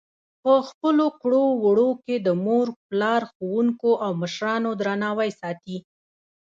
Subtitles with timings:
[0.43, 5.77] په خپلو کړو وړو کې د مور پلار، ښوونکو او مشرانو درناوی ساتي.